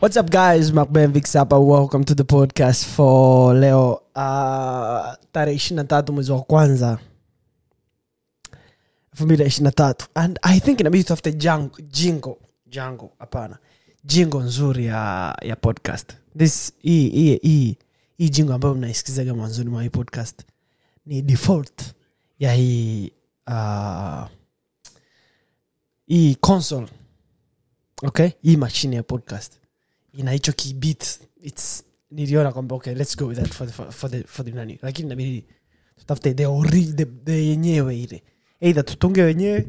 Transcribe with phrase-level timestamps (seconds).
[0.00, 1.58] What's up guys, Mark Ben Vix hapa.
[1.60, 6.98] Welcome to the podcast for leo uh, tarehe ishirini na tatu mwezi wa kwanza.
[9.12, 12.38] Elfu mbili na ishirini na tatu and I think inabidi tutafute jango jingo.
[12.66, 13.58] Jango hapana.
[14.04, 16.12] Jingo nzuri ya ya podcast.
[16.38, 17.76] This hii hii hii
[18.18, 20.42] hii jingo ambayo mnaisikizaga mwanzoni mwa hii podcast
[21.06, 21.82] ni default
[22.38, 23.12] ya hii
[23.48, 24.26] uh,
[26.06, 26.86] hii console.
[28.02, 28.28] Okay?
[28.42, 29.59] Hii machine ya podcast
[30.12, 34.44] ina kibit its niliona kwamba okay let's go with that for the, for, the, for
[34.44, 34.78] the nani.
[34.82, 35.44] Lakini inabidi
[35.96, 36.46] tutafute the,
[36.96, 38.22] the, the yenyewe ile.
[38.60, 39.68] Eidha tutunge wenyewe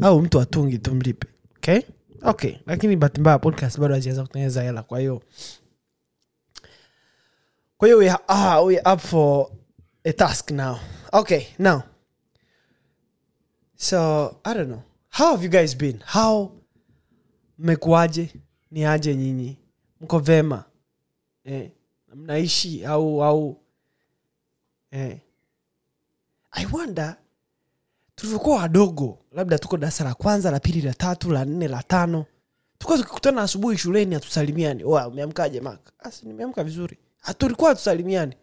[0.00, 1.26] au mtu atungi tumlipe
[1.56, 1.80] okay?
[2.22, 2.54] Okay.
[2.66, 5.22] Lakini bahati podcast bado haziweza kutengeneza hela kwa hiyo
[7.76, 9.50] kwa hiyo we ah, we up for
[10.04, 10.76] a task now.
[11.12, 11.82] Okay now.
[13.76, 14.82] So i don't know.
[15.10, 16.00] How have you guys been?
[16.12, 16.52] How
[17.58, 18.30] mmekuaje
[18.70, 19.56] ni aje nyinyi
[20.00, 20.64] mko vema.
[21.44, 21.70] Eh,
[22.14, 23.60] mnaishi au au
[24.90, 25.18] eh.
[26.50, 27.16] i wonder
[28.14, 32.26] tulivyokuwa wadogo labda tuko darasa la kwanza la pili la tatu la nne la tano.
[32.78, 34.84] Tulikuwa tukikutana asubuhi shuleni hatusalimiani.
[34.84, 35.62] Oa umeamkaje
[35.98, 36.98] asi nimeamka vizuri.
[37.38, 38.34] Tulikuwa hatusalimiani.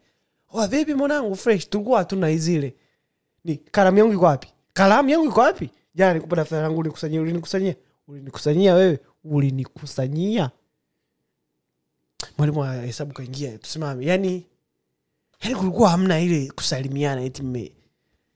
[0.69, 1.69] Vipi mwanangu fresh?
[1.69, 2.75] Tulikuwa hatuna izile
[3.44, 4.47] ni kalamu yangu iko wapi?
[4.73, 5.69] Kalamu yangu iko wapi?
[5.95, 7.75] Jana nikupa daftari langu ulinikusanyia ulinikusanyia
[8.08, 9.00] ulinikusanyia wewe?
[9.23, 10.52] Ulinikusanyia
[12.38, 14.46] mwalimu wa hesabu kaingia tusimame yani
[15.42, 17.72] yani kulikuwa hamna ile kusalimiana eti mme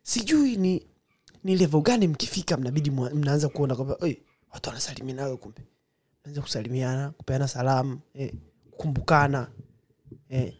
[0.03, 0.87] sijui ni
[1.43, 4.21] ni level gani mkifika mnabidi mnaanza kuona kwamba "Oi,
[4.53, 5.61] watu wanasalimianaga kumbe.
[6.25, 8.33] Naanza kusalimiana kupeana salamu eh,
[8.71, 9.47] kukumbukana
[10.29, 10.53] eh.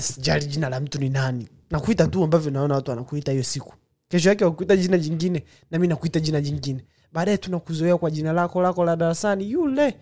[0.00, 1.48] Sijali jina la mtu ni nani.
[1.70, 3.74] Nakuita tu ambavyo naona watu wanakuita hiyo siku.
[4.08, 6.84] Kesho yake wakuita jina jingine nami nakuita jina jingine.
[7.12, 9.96] Baadaye tunakuzoea kwa jina lako lako la darasani yule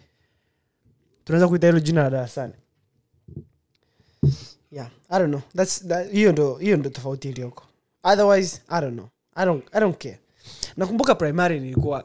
[1.27, 2.55] tunaweza kuita hilo jina la darasani.
[4.71, 5.43] Yeah i don't know.
[5.57, 7.65] That's that, hiyo ndo hiyo ndo tofauti iliyoko.
[8.03, 9.09] Otherwise i don't know.
[9.35, 10.21] I don't i don't care.
[10.77, 12.05] Nakumbuka primary nilikuwa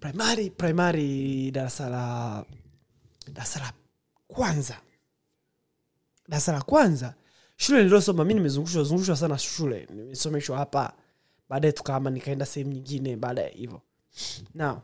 [0.00, 2.44] primary primary darasa la
[3.32, 3.72] darasa la
[4.28, 4.80] kwanza.
[6.28, 7.14] Darasa la kwanza
[7.56, 9.86] shule niliosoma mi nimezungushwa zungushwa sana shule.
[9.90, 10.92] Nimesomeshwa hapa
[11.48, 13.82] baadaye tukaama nikaenda sehemu nyingine baadaye hivyo
[14.54, 14.80] na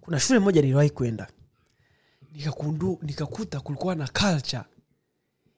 [0.00, 1.28] kuna shule moja niliwahi kwenda
[2.32, 4.62] nikakundu nikakuta kulikuwa na culture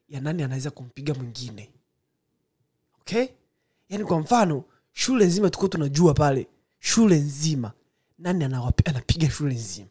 [0.08, 1.70] ya nani anaweza kumpiga mwingine.
[3.00, 3.26] Okay?
[3.88, 6.46] Yaani kwa mfano shule nzima tukuwa tunajua pale
[6.80, 7.72] shule nzima
[8.18, 9.88] nani anapiga shule nzima.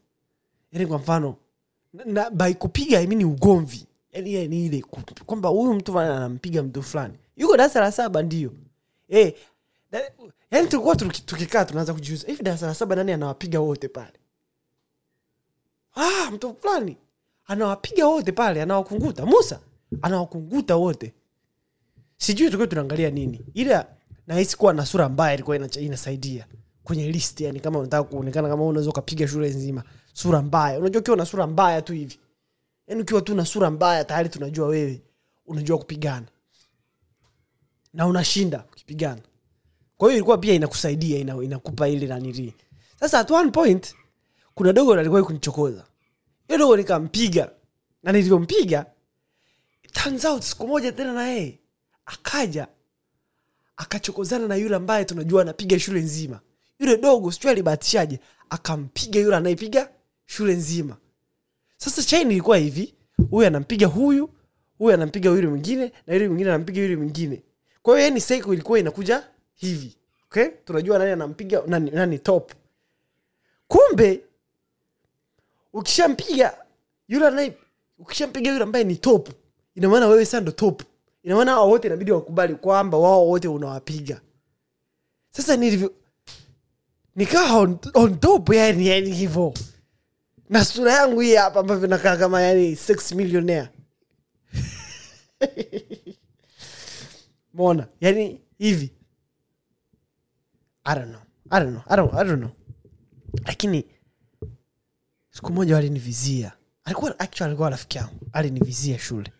[0.72, 1.36] Yaani kwa mfano
[1.92, 3.86] na, na, by kupiga I mean ugomvi.
[4.12, 4.82] Yaani yaani ile
[5.26, 7.14] kwamba huyu mtu anampiga mtu fulani.
[7.36, 8.52] Yuko darasa la saba ndio.
[9.08, 9.34] Eh,
[9.92, 10.12] da-
[10.50, 14.12] yaani tulikuwa tukikaa tunaanza kujiuza hivi darasa la saba nani anawapiga wote pale
[15.94, 16.96] ah, mtu fulani.
[17.46, 19.26] Anawapiga wote pale anawakunguta.
[19.26, 19.60] Musa
[20.02, 21.14] anawakunguta wote.
[22.16, 23.40] Sijui tukiwa tunaangalia nini.
[23.54, 23.86] Ila
[24.26, 26.46] nahisi kuwa na sura mbaya ilikuwa inasaidia
[26.84, 29.84] kwenye list yani kama unataka kuonekana kama unaweza ukapiga shule nzima.
[30.12, 30.78] Sura mbaya.
[30.78, 32.18] Unajua ukiwa na sura mbaya tu hivi.
[32.86, 35.02] Yani ukiwa tu na sura mbaya tayari tunajua wewe
[35.46, 36.26] unajua kupigana.
[37.92, 39.22] Na unashinda ukipigana.
[39.96, 41.36] Kwa hiyo ilikuwa pia inakusaidia ina,
[41.88, 42.54] ile nanili
[43.00, 43.94] sasa at one point
[44.54, 45.84] kuna dogo alikuwa kunichokoza.
[46.46, 47.50] Hiyo dogo nikampiga
[48.02, 48.86] na nilivyompiga
[50.40, 51.58] siku moja tena na yeye
[52.06, 52.66] akaja
[53.76, 56.40] akachokozana na yule ambaye tunajua anapiga shule nzima.
[56.78, 58.20] Yule dogo sijui alibahatishaje
[58.50, 59.88] akampiga yule anayepiga
[60.26, 60.96] shule nzima.
[61.76, 62.94] Sasa chain ilikuwa hivi
[63.30, 64.30] huyu anampiga huyu
[64.78, 67.42] huyu anampiga yule mwingine na yule mwingine anampiga yule mwingine.
[67.82, 69.96] Kwa hiyo yani cycle ilikuwa inakuja hivi
[70.30, 70.46] okay?
[70.64, 72.52] Tunajua nani anampiga nani, nani top.
[73.68, 74.20] Kumbe
[75.72, 76.56] ukishampiga
[77.08, 77.56] yule anaye
[77.98, 79.28] ukishampiga yule ambaye ni top
[79.74, 80.82] ina maana wewe sasa ndo top.
[81.22, 84.20] Ina maana hao wote inabidi wakubali kwamba wao wote unawapiga.
[85.30, 85.92] Sasa nilivyo
[87.16, 89.54] nikaa on, on top yani yani hivyo.
[90.48, 93.68] Na sura yangu hii hapa ambavyo nakaa kama yani sex millionaire.
[97.54, 98.90] Mona yani hivi.
[100.84, 101.20] I don't know.
[101.50, 101.82] I don't know.
[101.88, 102.50] I don't, I don't know.
[103.46, 103.84] Lakini
[105.32, 106.52] siku moja walinivizia
[106.84, 108.20] alikuwa actually alikuwa rafiki yangu.
[108.32, 109.32] Alinivizia shule.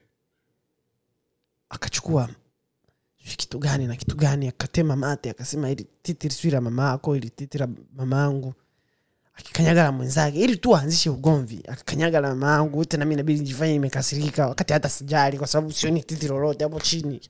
[1.68, 2.28] Akachukua
[3.36, 7.58] kitu gani na kitu gani akatema mate akasema ili titi la mama yako ili titi
[7.58, 8.54] la mama yangu.
[9.34, 10.40] Akikanyaga la mwenzake.
[10.40, 11.60] Ili tu aanzishe ugomvi.
[11.68, 16.02] Akakanyaga la mama yangu tena mi nabidi jifanye imekasirika wakati hata sijali kwa sababu sioni
[16.02, 17.20] titi lolote hapo chini.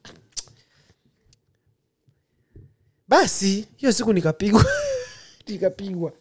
[3.09, 4.65] Basi hiyo siku nikapigwa.
[5.47, 6.13] Nikapigwa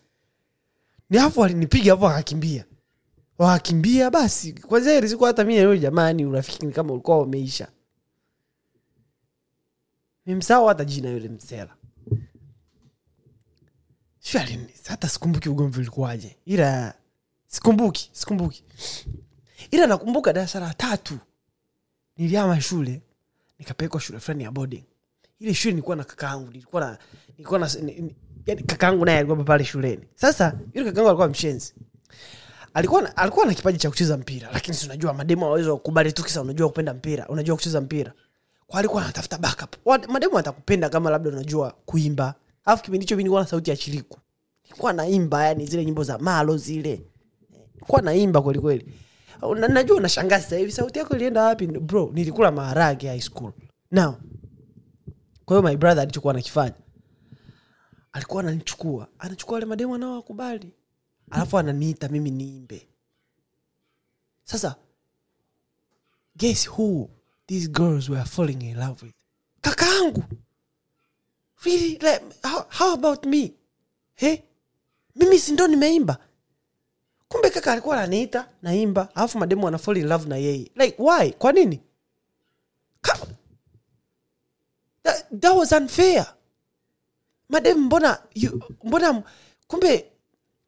[1.11, 2.65] ni afu alinipiga hapo akakimbia.
[3.37, 7.67] Wakakimbia basi kwanzia heri siku hata mi na yule jamani urafiki ni kama ulikuwa umeisha.
[10.25, 11.75] Nimsahau hata jina yule msela.
[14.87, 16.37] Hata sikumbuki ugomvi ulikuwaje.
[16.45, 16.93] Ila
[17.47, 18.63] sikumbuki sikumbuki.
[19.71, 21.17] Ila nakumbuka darasa la tatu.
[22.17, 23.01] Niliama shule
[23.59, 24.83] nikapelekwa shule fulani ya boarding.
[25.39, 26.97] Ile shule nilikuwa na kakaangu nilikuwa na
[27.37, 27.69] nilikuwa na
[28.47, 30.03] ni- ni- yaani kakaangu naye alikuwa pale shuleni.
[30.15, 31.73] Sasa yule kakaangu alikuwa mshenzi.
[32.73, 36.41] Alikuwa alikuwa na kipaji cha kucheza mpira lakini si unajua mademu aweza kukubali tu kisa
[36.41, 38.13] unajua kupenda mpira unajua kucheza mpira.
[38.67, 39.75] Kwa alikuwa anatafuta backup.
[40.09, 42.35] Mademu atakupenda kama labda unajua kuimba.
[42.65, 44.19] Alafu kipindi hicho nilikuwa na sauti ya chiriku.
[44.63, 47.01] Nilikuwa naimba yani zile nyimbo za malo zile.
[47.73, 48.93] Nilikuwa naimba kweli kweli.
[49.59, 51.67] Na- najua unashangaa sasa hivi sauti yako ilienda wapi?
[51.67, 53.51] Bro nilikula maharage high school.
[53.91, 54.13] Now
[55.45, 56.73] kwa hiyo my brother alichokuwa anakifanya
[58.11, 59.07] alikuwa ananichukua.
[59.19, 60.73] Anachukua wale mademu anaowakubali.
[61.31, 62.87] Alafu ananiita mimi niimbe.
[64.43, 64.75] Sasa
[66.35, 67.09] guess who
[67.47, 69.15] these girls were falling in love with?
[69.61, 70.23] Kakaangu.
[71.63, 73.53] Really like, how, how about me?
[74.15, 74.37] Hey?
[75.15, 76.17] mimi sindo nimeimba.
[77.27, 80.71] Kumbe kaka alikuwa ananiita naimba alafu mademu ana fall in love na yeye.
[80.75, 81.31] Like why?
[81.31, 81.81] Kwa nini?
[83.01, 83.27] Ka-
[85.03, 86.33] that, that was unfair
[87.51, 89.23] mademu mbona you, mbona
[89.67, 90.11] kumbe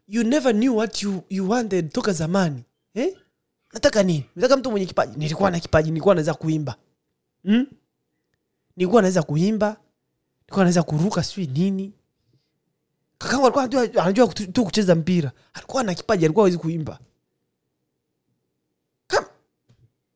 [0.08, 2.64] you never knew what you, you wanted toka zamani
[2.94, 3.18] eh?
[3.74, 4.26] nataka nini?
[4.36, 5.18] Nataka mtu mwenye kipaji.
[5.20, 6.76] Nilikuwa na kipaji nilikuwa naweza kuimba.
[7.44, 7.66] Hmm?
[8.78, 9.78] nilikuwa naweza kuimba
[10.42, 11.94] nilikuwa naweza kuruka sijui nini.
[13.18, 13.64] Kakangu alikuwa
[14.04, 15.32] anajua, tu kucheza mpira.
[15.54, 17.00] Alikuwa na kipaji alikuwa awezi kuimba.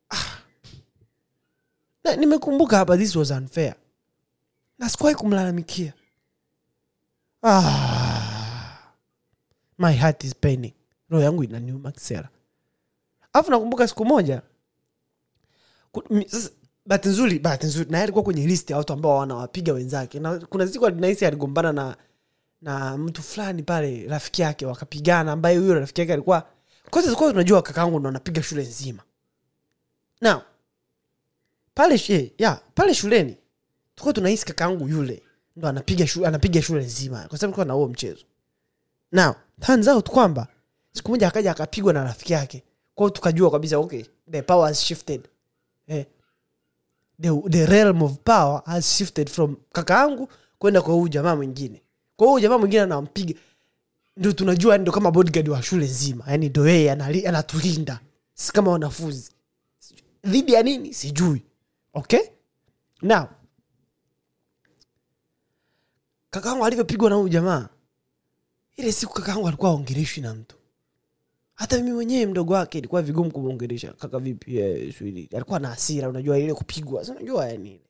[0.09, 0.39] Ah.
[2.15, 3.75] Nimekumbuka hapa this was unfair.
[4.79, 5.93] Na sikuwahi kumlalamikia
[7.47, 8.93] ah.
[9.77, 10.73] my heart is paining.
[11.09, 12.29] Roho yangu inaniuma kisera.
[13.33, 14.41] Alafu nakumbuka siku moja
[16.85, 20.19] bahati nzuri bahati nzuri naye alikuwa kwenye list ya watu ambao wanawapiga wenzake.
[20.19, 21.97] Na kuna siku nahisi aligombana na
[22.61, 26.49] na mtu fulani pale rafiki yake wakapigana ambaye huyo rafiki yake alikuwa
[26.89, 29.03] kwanza sikuwa tunajua kakaangu ndo anapiga shule nzima.
[30.21, 30.41] Na
[31.73, 33.37] pale she, yeah, pale shuleni
[33.95, 35.23] tulikuwa tunahisi kakaangu yule
[35.57, 38.25] ndo anapiga shule, anapiga shule nzima kwa sababu tulikuwa na huo mchezo.
[39.11, 40.47] Now turns out kwamba
[40.93, 42.63] siku moja akaja akapigwa na rafiki yake.
[42.95, 45.27] Kwao tukajua kabisa okay the power has shifted.
[45.87, 46.05] Eh,
[47.21, 51.81] the, the realm of power has shifted from kakaangu kwenda kwa huyu jamaa mwingine.
[52.15, 53.33] Kwa huyu jamaa mwingine anampiga.
[54.17, 56.91] Ndio tunajua ndo kama bodyguard wa shule nzima yani ndo yeye
[57.27, 57.99] anatulinda.
[58.33, 59.31] Si kama wanafunzi.
[60.23, 60.93] Dhidi ya nini?
[60.93, 61.43] Sijui.
[61.93, 62.19] Okay?
[63.01, 63.25] Now
[66.41, 67.69] kakaangu alivyopigwa na huyu jamaa
[68.75, 70.55] ile siku kakaangu alikuwa aongeleshwi na mtu.
[71.55, 73.93] Hata mimi mwenyewe mdogo wake ilikuwa vigumu kumwongelesha.
[73.93, 74.93] Kaka vipi eh,
[75.35, 77.01] alikuwa na hasira unajua ile kupigwa.
[77.01, 77.81] Unajua yani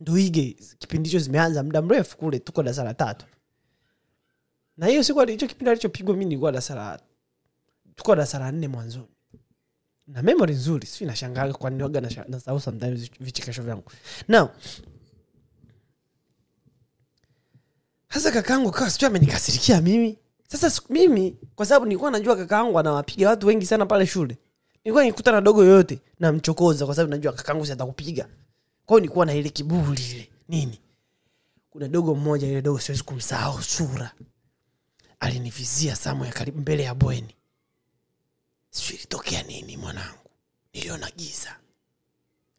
[0.00, 3.26] ndo ige kipindi hicho zimeanza muda mrefu kule tuko darasa la tatu.
[4.76, 7.00] Na hiyo siku hicho kipindi alichopigwa mi nilikuwa darasa
[7.94, 9.06] tuko darasa la nne mwanzoni.
[10.06, 13.84] Na memory nzuri si nashangaga kwaniwaga nasahau sometimes vichekesho vyangu.
[14.28, 14.48] Now
[18.14, 20.18] sasa kakaangu kawa sijui amenikasirikia mimi.
[20.48, 24.38] Sasa mimi kwa sababu nilikuwa najua kakaangu anawapiga watu wengi sana pale shule.
[24.84, 28.28] Nilikuwa nikikuta na dogo yoyote namchokoza kwa sababu najua kakaangu siatakupiga
[28.86, 30.30] kwao nilikuwa na ile kiburi ile.
[30.48, 30.80] Nini?
[31.70, 34.12] Kuna dogo mmoja ile dogo siwezi kumsahau sura.
[35.20, 37.34] Alinivizia samu karibu mbele ya bweni.
[38.70, 40.30] Sijui nini mwanangu.
[40.72, 41.56] Niliona giza.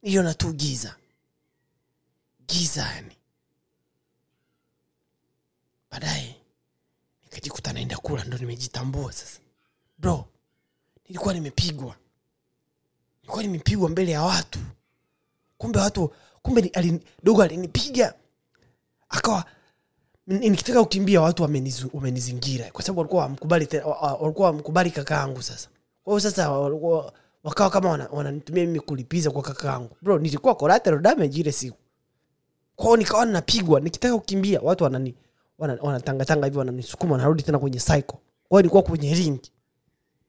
[0.01, 0.95] Niliona tu giza.
[2.47, 3.15] Giza yani
[5.99, 6.35] baadaye
[7.23, 9.39] nikajikuta naenda kula ndo nimejitambua sasa.
[9.97, 10.25] Bro
[11.07, 11.95] nilikuwa nimepigwa.
[13.21, 14.59] Nilikuwa nimepigwa mbele ya watu.
[15.57, 16.11] Kumbe watu
[16.41, 18.13] kumbe alini, dogo alinipiga.
[19.09, 19.45] Akawa
[20.27, 21.43] nikitaka kukimbia watu
[21.93, 22.71] wamenizingira.
[22.71, 23.67] Kwa sababu walikuwa wamkubali
[24.19, 25.69] walikuwa wamkubali kakaangu sasa.
[26.03, 26.49] Kwa sasa
[27.43, 28.09] wakawa kama wana-
[28.49, 30.55] mimi kulipiza kwa kakaangu bro nilikuwa
[31.01, 31.77] damage ile siku.
[32.75, 35.15] Kwao nikawa ninapigwa nikitaka kukimbia watu wanani
[35.57, 38.17] wana- wanatangatanga hivi wananisukuma wanarudi tena kwenye cycle.
[38.49, 39.51] Kwao nilikuwa kwenye ringi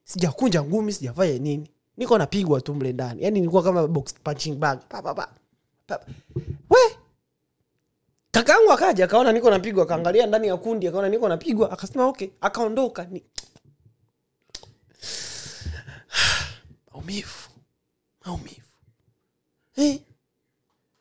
[0.04, 1.71] sijakunja ngumi sijafanya nini.
[1.97, 3.23] Niko napigwa tu mle ndani.
[3.23, 4.78] Yani nilikuwa kama box punching bag.
[4.88, 5.28] Pa, pa, pa.
[5.87, 6.00] Pa.
[6.71, 6.78] we!
[8.30, 12.28] Kakaangu akaja akaona niko napigwa akaangalia ndani ya kundi akaona niko napigwa akasema okay.
[12.40, 13.04] Akaondoka.
[13.04, 13.23] Ni
[16.92, 17.49] maumivu.
[18.25, 18.61] Maumivu.
[19.76, 20.00] Eh.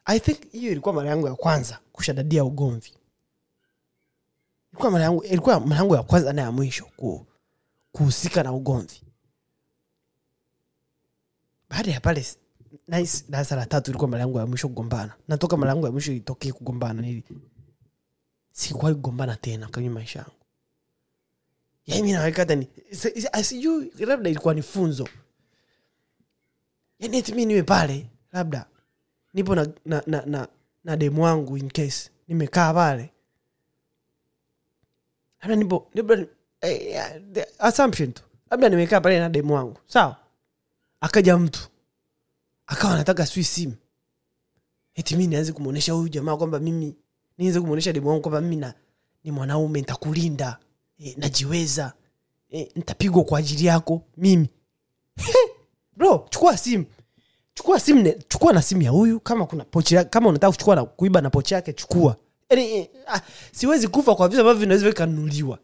[0.05, 2.93] i think hiyo ilikuwa mara yangu ya kwanza kushadadia ugomvi
[4.75, 7.25] ilikuwa mara yangu ilikuwa mara yangu ya kwanza na ya mwisho ku,
[7.91, 9.01] kuhusika na ugomvi.
[11.69, 12.25] Baada ya pale
[12.87, 15.13] nice, darasa la tatu ilikuwa mara yangu ya mwisho kugombana.
[15.27, 17.23] Natoka mara yangu ya mwisho itokee kugombana ili
[18.51, 20.31] sikuwahi kugombana tena kwenye maisha yangu.
[21.85, 22.13] Yaani
[22.55, 25.07] mi si- sijui labda ilikuwa ni funzo.
[26.99, 28.65] Yaani eti niwe pale labda
[29.33, 30.47] nipo na, na, na, na,
[30.83, 33.09] na demu wangu in case nimekaa pale
[35.41, 35.87] labda nipo
[36.61, 38.23] eh, assumption tu.
[38.51, 39.77] Labda nimekaa pale na demu wangu.
[39.87, 40.15] Sawa.
[41.01, 41.59] Akaja mtu.
[42.67, 43.75] Akawa anataka sui simu
[44.95, 46.95] eti mi nianze kumwonyesha huyu jamaa kwamba mimi
[47.37, 48.73] nianze kumwonyesha demu wangu kwamba mimi na,
[49.23, 50.57] ni mwanaume ntakulinda
[50.99, 51.93] e, najiweza.
[52.51, 54.49] E, ntapigwa kwa ajili yako mimi.
[55.97, 56.85] Bro chukua simu
[57.53, 59.19] chukua simu chukua na simu ya huyu.
[59.19, 62.15] Kama kuna pochi kama unataka kuchukua na kuiba na pochi yake chukua
[62.49, 63.21] yani eh, ah,
[63.51, 65.59] siwezi kufa kwa vitu ambavyo vinaweza vikanunuliwa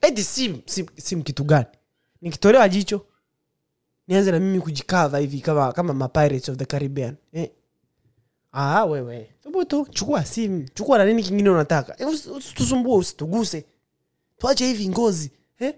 [0.00, 1.66] eti sim, sim, sim kitu gani?
[2.20, 3.06] Nikitolewa jicho
[4.08, 7.50] nianze na mimi kujikava hivi kama kama mapirates of the caribbean eh.
[8.52, 9.30] ah, wewe.
[9.42, 11.94] Thubutu chukua simu chukua na nini kingine unataka.
[11.98, 13.64] Eh, usitusumbue usituguse.
[14.38, 15.74] Tuache hivi ngozi eh?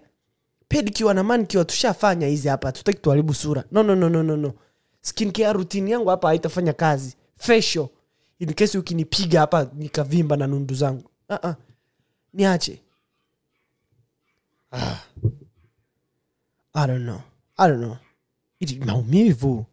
[0.67, 3.63] pedkiwa na mankiwa tushafanya hizi hapa tutaki tuharibu sura.
[3.71, 4.53] No, no, no, no, no, no.
[5.01, 7.15] skin routine yangu hapa haitafanya kazi.
[7.37, 7.87] Facial
[8.41, 11.55] in case ukinipiga hapa nikavimba na nundu zangu uh -uh.
[12.33, 12.81] niache
[14.71, 14.97] ah.
[16.73, 17.21] I don't know.
[17.57, 17.97] I don't know.
[18.59, 19.65] Ili maumivu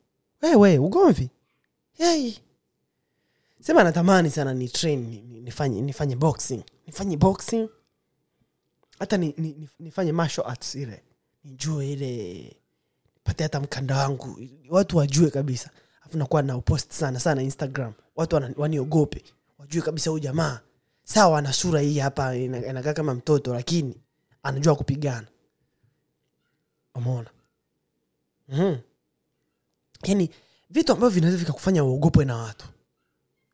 [0.43, 1.31] wewe ugomvi
[1.93, 2.33] hey.
[3.61, 7.69] sema natamani sana ni train ni- ni- nifanye nifanye boxing nifanye boxing
[8.99, 11.03] hata ni, ni, ni, nifanye martial arts ile
[11.45, 12.57] nijue ile
[13.25, 15.71] pate hata mkanda wangu watu wajue kabisa
[16.07, 19.25] afu nakuwa na upost sana sana instagram watu waniogope.
[19.59, 20.61] Wajue kabisa huyu jamaa
[21.05, 24.01] sawa ana sura hii hapa inakaa kama mtoto lakini
[24.43, 25.27] anajua kupigana.
[26.95, 27.31] Umeona?
[28.49, 28.79] Mm.
[30.03, 30.31] yani
[30.71, 32.67] vitu ambavyo vinaweza vikakufanya uogopwe na watu.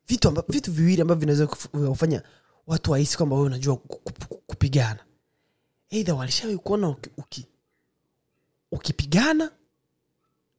[0.09, 2.23] Vitu, amba, vitu viwili ambavyo vinaweza vikakufanya kufanya
[2.66, 5.04] watu wahisi kwamba wewe unajua ku- ku- ku- kupigana.
[5.90, 7.47] Eidha walishawai kuona uki, uki,
[8.73, 9.50] ukipigana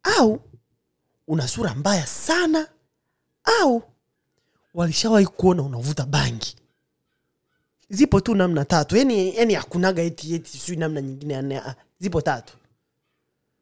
[0.03, 0.41] au
[1.27, 2.67] una sura mbaya sana
[3.61, 3.83] au
[4.75, 6.55] walishawahi kuona unavuta bangi.
[7.89, 8.97] Zipo tu namna tatu.
[8.97, 12.53] Yani yani hakunaga eti sijui namna nyingine ya ah, zipo tatu.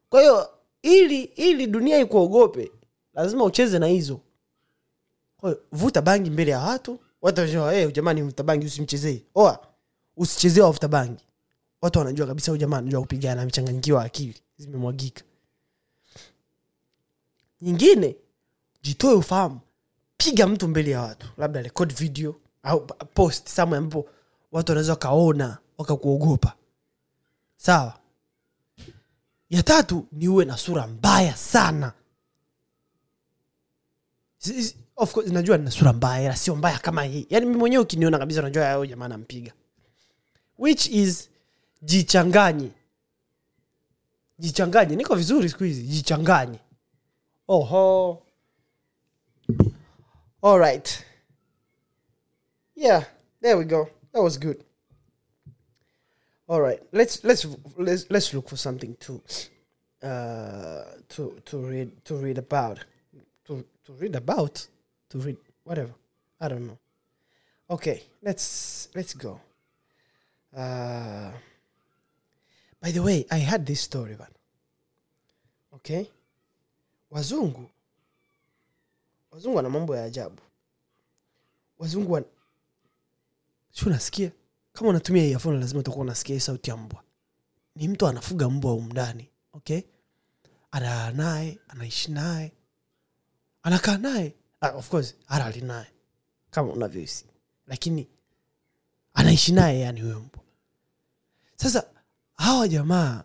[0.08, 0.48] Kwa hiyo
[0.82, 2.70] ili ili dunia ikuogope
[3.14, 4.20] lazima ucheze na hizo.
[5.36, 6.98] Kwahiyo vuta bangi mbele ya watu.
[7.22, 7.40] Watu
[7.70, 9.22] hey, jamani vuta bangi usimchezee.
[9.34, 9.66] Oa
[10.16, 11.24] usichezee wavuta bangi.
[11.82, 15.22] Watu wanajua kabisa huyu jamaa anajua kupigana amechanganyikiwa akili zimemwagika.
[17.60, 18.16] Nyingine
[18.82, 19.60] jitoe ufahamu
[20.16, 24.08] piga mtu mbele ya watu labda record video au post samwe ambapo
[24.52, 26.52] watu wanaweza wakaona wakakuogopa.
[27.56, 27.98] Sawa?
[29.50, 31.92] Ya tatu ni uwe na sura mbaya sana.
[34.96, 37.26] Of course najua nina sura mbaya ila sio mbaya kama hii.
[37.30, 39.52] Yaani mi mwenyewe ukiniona kabisa unajua yao jamaa nampiga
[40.58, 41.30] which is
[41.82, 42.70] jichanganye.
[44.38, 44.96] Jichanganye.
[44.96, 45.82] Niko vizuri siku hizi.
[45.82, 46.58] Jichanganye.
[47.48, 48.22] Oho
[50.44, 51.04] all right.
[52.76, 53.04] Yeah
[53.40, 53.88] there we go.
[54.12, 54.62] That was good.
[56.46, 56.80] All right.
[56.92, 57.46] Let's let's
[57.78, 59.22] let's let's look for something to
[60.02, 62.78] uh to to read to read about.
[63.46, 64.66] To to read about?
[65.10, 65.94] To read whatever.
[66.40, 66.78] I don't know.
[67.70, 69.40] Okay let's let's go.
[70.54, 71.30] Uh
[72.80, 74.28] by the way i had this story man
[75.84, 76.10] okay?
[77.10, 77.68] Wazungu
[79.34, 80.42] wazungu wana mambo ya ajabu.
[81.78, 82.24] Wazungu wan...
[83.72, 84.32] si unasikia?
[84.72, 87.02] Kama unatumia earphone lazima utakuwa unasikia sauti ya mbwa.
[87.76, 89.80] Ni mtu anafuga mbwa umndani okay?
[90.70, 92.52] Analala naye anaishi naye
[93.62, 94.34] anakaa naye.
[94.60, 95.86] Ah, of course halali naye
[96.50, 97.26] kama unavyohisi.
[97.66, 98.08] Lakini
[99.14, 100.42] anaishi naye yani huyo mbwa.
[101.56, 101.86] Sasa
[102.36, 103.24] hawa jamaa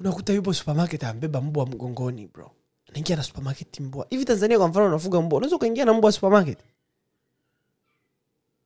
[0.00, 2.54] unakuta yupo supermarket ambeba mbwa mgongoni bro
[2.92, 4.06] anaingia na supermarket mbwa.
[4.10, 5.36] Hivi tanzania kwa mfano unafuga mbwa.
[5.36, 6.58] Unaweza ukaingia na mbwa supermarket?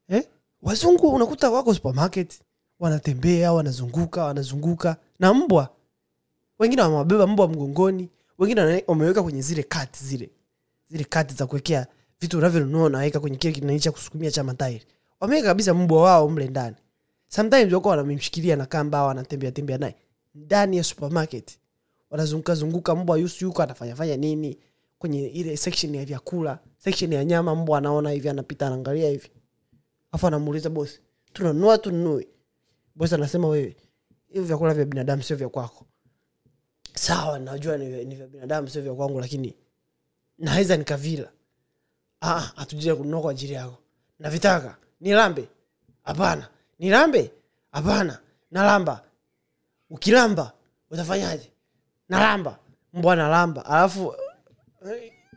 [0.09, 0.25] Eh?
[0.63, 2.41] wazungu unakuta wako supermarket
[2.81, 4.97] wanatembea wanazunguka wanazunguka.
[5.19, 5.69] Na mbwa.
[6.59, 10.31] Wengine wamewabeba mbwa mgongoni wengine wameweka kwenye zile kati zile
[10.91, 11.87] zile kati za kuwekea
[12.21, 14.85] vitu unavyonunua unaweka kwenye kile kinani cha kusukumia cha matairi.
[15.21, 16.77] Wameweka kabisa mbwa wao mle ndani.
[17.29, 19.95] Sometimes wako wanamemshikilia na kamba wanatembea tembea naye.
[20.35, 21.59] Ndani ya supermarket
[22.17, 24.59] wanazunguka zunguka mbwa yusu anafanyafanya nini?
[24.99, 29.31] Kwenye ile section ya vyakula section ya nyama mbwa anaona hivi anapita anaangalia hivi.
[30.13, 31.01] Afu anamuuliza bosi
[31.33, 32.29] tunanunua tununui?
[32.95, 33.77] Bosi anasema wewe
[34.29, 35.87] hivi vyakula vya binadamu sio vya kwako.
[36.95, 39.55] Sawa najua ni, vya binadamu sio vya kwangu lakini
[40.39, 41.29] naweza nikavila.
[42.21, 43.79] Ah, hatuja kununua kwa ajili yako.
[44.19, 45.49] Navitaka nilambe?
[46.03, 46.49] Hapana.
[46.79, 47.31] Nilambe?
[47.73, 48.19] Hapana.
[48.51, 49.05] Nalamba.
[49.91, 50.53] Ukilamba
[50.91, 51.53] utafanyaje
[52.09, 52.59] nalamba
[52.93, 54.15] mbwa nalamba alafu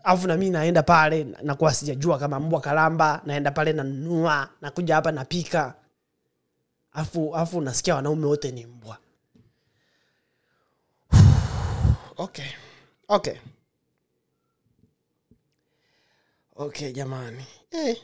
[0.03, 5.73] alafu nami naenda pale nakuwa sijajua kama mbwa kalamba naenda pale nanunua nakuja hapa napika.
[6.91, 8.97] Alafu alafu nasikia wanaume wote ni mbwa.
[12.17, 12.45] Okay.
[13.07, 13.35] Okay.
[16.55, 17.45] Okay jamani.
[17.71, 17.97] Eh.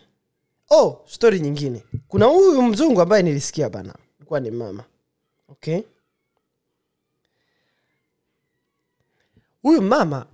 [0.70, 1.84] oh story nyingine.
[2.08, 3.96] Kuna huyu mzungu ambaye nilisikia bana.
[4.26, 4.84] Kuwa ni mama.
[5.50, 5.82] Okay
[9.66, 10.26] huyu mama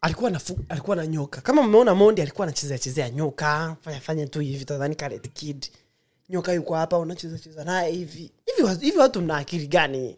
[0.00, 1.40] alikuwa na alikuwa na nyoka.
[1.40, 5.66] Kama mmeona mondi alikuwa anachezea chezea nyoka fanya fanya tu hivi tadhani Karate kid.
[6.28, 8.32] Nyoka yuko hapa unacheza cheza naye hivi.
[8.46, 10.16] Hivi hivi watu mna akili gani?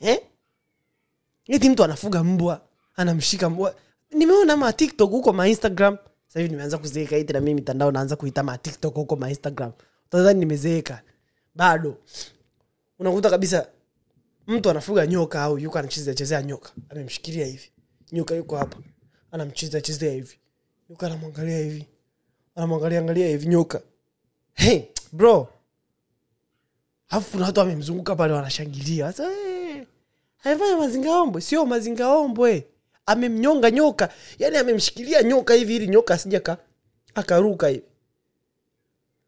[0.00, 0.20] Eh?
[1.46, 2.60] Eti mtu anafuga mbwa
[2.96, 3.74] anamshika mbwa.
[4.10, 5.96] Nimeona ma tiktok huko ma instagram.
[6.34, 9.72] Nimeanza kuzeeka iti na mimi mitandao naanza kuita ma tiktok huko ma instagram.
[10.06, 11.02] Utadhani nimezeeka.
[11.54, 11.96] Bado.
[12.98, 13.66] Unakuta kabisa
[14.50, 16.70] mtu anafuga nyoka au yuko anachezea chezea nyoka.
[16.88, 17.70] Amemshikilia hivi.
[18.12, 18.76] Nyoka yuko hapa.
[19.30, 20.38] Anamchezea chezea hivi.
[20.90, 21.86] Nyoka anamwangalia hivi.
[22.54, 23.82] Anamwangalia angalia hivi nyoka.
[24.54, 24.80] Hey,
[25.12, 25.48] bro.
[27.08, 29.12] Alafu kuna watu wamemzunguka pale wanashangilia.
[29.12, 29.30] Sasa
[30.44, 32.66] amefanya mazingaombwe sio mazingaombwe
[33.06, 34.08] amemnyonga nyoka.
[34.38, 36.56] Yani amemshikilia nyoka hivi ili nyoka asija
[37.14, 37.82] akaruka hivi.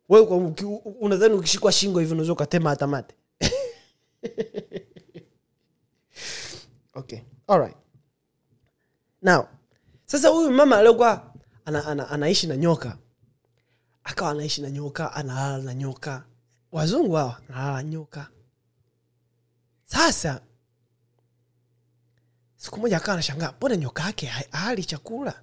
[0.09, 3.14] U- unadhani ukishikwa shingo hivi unaweza ukatema hata mate
[6.94, 7.20] okay.
[7.49, 7.76] Alright
[9.22, 9.46] now
[10.06, 11.34] sasa huyu mama aliokuwa
[11.64, 12.99] ana, ana, anaishi na nyoka
[14.04, 16.25] akawa anaishi na nyoka analala na nyoka.
[16.72, 18.28] Wazungu hawa analala nyoka.
[19.84, 20.40] Sasa
[22.56, 25.43] siku moja akawa anashangaa mbona nyoka yake hali chakula?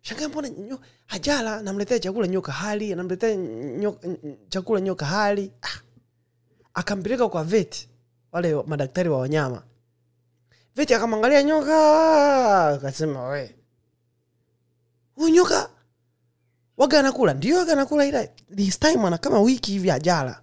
[0.00, 3.36] Shangaa mbona nyo, hajala namletea chakula nyoka hali namletea
[4.48, 5.52] chakula nyoka hali.
[5.62, 5.80] Ah.
[6.74, 7.88] akampeleka kwa veti
[8.32, 9.62] wale madaktari wa wanyama
[10.78, 13.54] veti akamwangalia nyoka akasema we
[15.14, 15.70] huyu nyoka
[16.76, 17.34] waga anakula.
[17.34, 20.42] Ndio waga anakula ila this time ana kama wiki hivi ajala.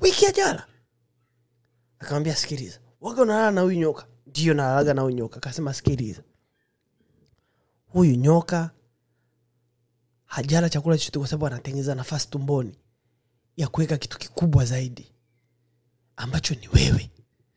[0.00, 0.66] Wiki ajala.
[1.98, 4.06] Akamwambia sikiliza waga unalala na huyu nyoka.
[4.26, 6.22] Ndio nalalaga na huyu nyoka akasema sikiliza
[7.86, 8.70] huyu nyoka
[10.24, 12.78] hajala chakula chochote kwa sababu anatengeneza nafasi tumboni
[13.56, 15.12] ya kuweka kitu kikubwa zaidi
[16.16, 17.10] ambacho ni wewe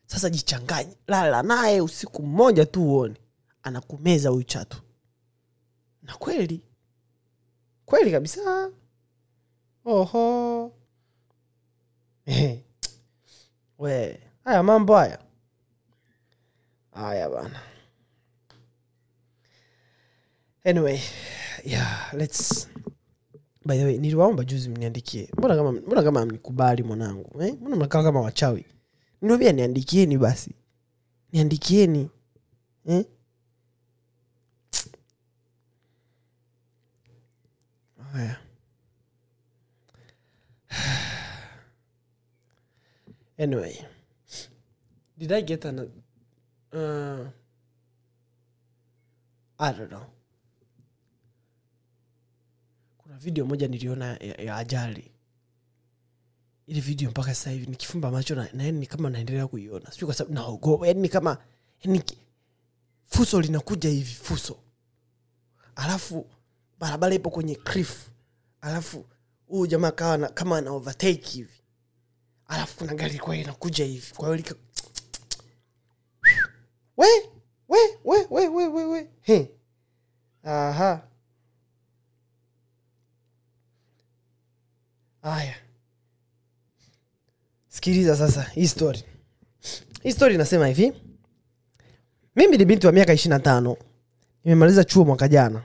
[0.08, 0.96] sasa jichanganye.
[1.06, 3.14] Lala naye usiku mmoja tu uone.
[3.62, 4.82] Anakumeza huyu chatu.
[6.02, 6.60] Na kweli.
[7.84, 8.70] Kweli kabisa.
[9.84, 10.72] Oho.
[13.78, 15.18] We haya mambo haya.
[16.92, 17.60] Haya bana.
[20.64, 21.00] Anyway
[21.64, 22.68] yeah let's
[23.64, 25.28] by the way niliwaomba juzi mniandikie.
[25.38, 27.54] Mbona kama mbona kama mnikubali mwanangu eh?
[27.60, 28.64] mbona mnakaa kama wachawi
[29.22, 30.54] niwambia niandikieni basi.
[31.32, 32.10] Niandikieni.
[32.86, 33.04] Eh?
[38.12, 38.36] haya.
[43.38, 43.84] Anyway.
[45.18, 45.78] Did i get an
[46.72, 47.26] uh,
[49.58, 50.06] i don't know.
[52.98, 55.10] Kuna video moja niliona ya, ya ajali
[56.68, 59.90] ile video mpaka sasa hivi nikifumba macho na, na yani ni kama naendelea kuiona.
[59.90, 60.86] Sijui kwa sababu naogopa.
[60.86, 61.38] Yani ni kama
[61.84, 62.02] yani
[63.04, 64.58] fuso linakuja hivi fuso.
[65.76, 66.30] Alafu
[66.78, 68.10] barabara ipo kwenye cliff.
[68.60, 69.06] Alafu
[69.46, 71.62] huyu jamaa kawa na, kama ana overtake hivi.
[72.46, 74.12] Alafu kuna gari kwa inakuja hivi.
[74.14, 74.54] Kwa hiyo lika
[76.96, 77.06] we
[77.68, 79.10] we we we we we we.
[79.20, 79.50] He.
[80.42, 81.08] Aha.
[85.22, 85.67] Haya
[87.78, 89.04] sikiliza sasa hii story.
[90.02, 90.92] Hii story inasema hivi.
[92.36, 93.76] Mimi ni binti wa miaka ishiri na tano.
[94.44, 95.62] Nimemaliza chuo mwaka jana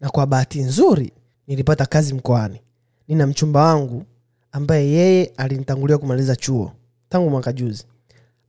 [0.00, 1.12] na kwa bahati nzuri
[1.46, 2.60] nilipata kazi mkoani.
[3.08, 4.04] Nina mchumba wangu
[4.52, 6.72] ambaye yeye alinitangulia kumaliza chuo
[7.08, 7.84] tangu mwaka juzi.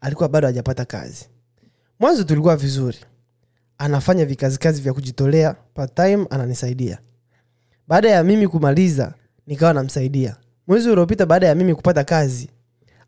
[0.01, 1.25] Alikuwa bado hajapata kazi.
[1.99, 2.97] Mwanzo tulikuwa vizuri.
[3.77, 6.99] Anafanya vikazikazi vya kujitolea part time ananisaidia.
[7.88, 9.13] Baada ya mimi kumaliza
[9.47, 10.36] nikawa namsaidia.
[10.67, 12.49] Mwezi uliopita baada ya mimi kupata kazi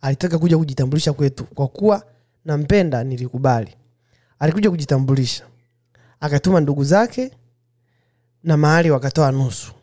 [0.01, 2.03] alitaka kuja kujitambulisha kwetu kwa kuwa
[2.45, 3.75] nampenda nilikubali.
[4.39, 5.45] Alikuja kujitambulisha.
[6.19, 7.31] Akatuma ndugu zake
[8.43, 9.73] na mahali wakatoa nusu.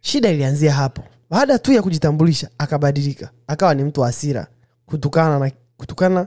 [0.00, 1.04] Shida ilianzia hapo.
[1.30, 3.30] Baada tu ya kujitambulisha akabadilika.
[3.46, 4.46] Akawa ni mtu wa kutukana
[4.86, 6.26] kutokana na kutukana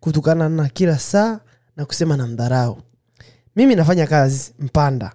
[0.00, 1.40] kutukana na kila saa
[1.76, 2.82] na kusema na mdharau.
[3.56, 5.12] Mimi nafanya kazi mpanda.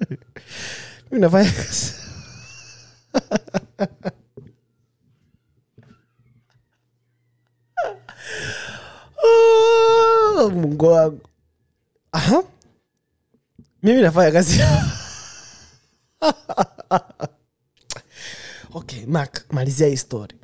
[1.10, 1.97] Mimi nafanya kazi
[9.24, 11.20] Ah, mungu wangu.
[13.82, 14.60] Mimi nafanya kazi.
[18.74, 20.36] Okay mak malizia hii story.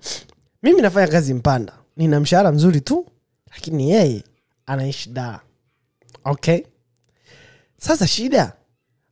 [0.62, 1.72] Mimi nafanya kazi mpanda.
[1.96, 3.07] Nina mshahara mzuri tu
[3.50, 4.24] lakini yeye
[4.66, 5.40] anaishi daa
[6.24, 6.62] okay?
[7.79, 8.53] Sasa shida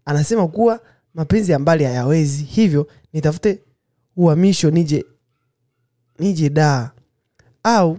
[0.05, 0.81] anasema kuwa
[1.15, 2.45] mapenzi ya mbali hayawezi.
[2.45, 3.63] Hivyo nitafute
[4.17, 5.05] uhamisho nije
[6.19, 6.91] nije daa.
[7.63, 7.99] Au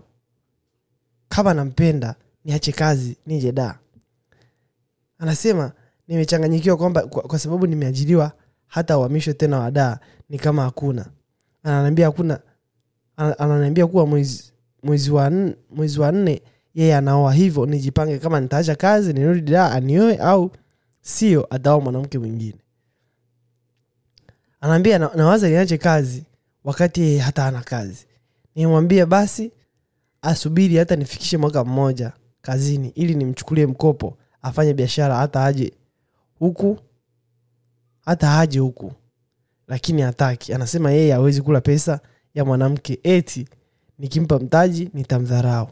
[1.29, 3.75] kama nampenda niache kazi nije daa.
[5.17, 5.71] Anasema
[6.07, 8.31] nimechanganyikiwa kwamba kwa, kwa sababu nimeajiriwa
[8.67, 9.97] hata uhamisho tena wa daa
[10.29, 11.05] ni kama hakuna.
[11.63, 12.39] Ananiambia hakuna
[13.17, 14.51] ananiambia kuwa mwezi
[14.83, 16.41] mwezi wa nne,
[16.75, 17.33] yeye anaoa.
[17.33, 20.51] Hivyo nijipange kama nitaacha kazi nirudi daa anioe au
[21.01, 22.57] sio ataoa mwanamke mwingine
[24.63, 26.23] anaambia na, nawaza niache kazi
[26.63, 28.05] wakati hata ana kazi.
[28.55, 29.51] Nimwambia basi
[30.21, 35.73] asubiri hata nifikishe mwaka mmoja kazini ili nimchukulie mkopo afanye biashara hata aje
[36.39, 36.79] huku
[38.05, 38.93] hata aje huku.
[39.67, 40.53] Lakini hataki.
[40.53, 41.99] Anasema yeye hawezi kula pesa
[42.33, 42.99] ya mwanamke.
[43.03, 43.47] Eti
[43.99, 45.67] nikimpa mtaji nitamdharau.